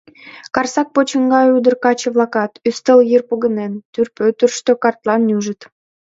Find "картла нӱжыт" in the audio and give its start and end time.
4.83-5.61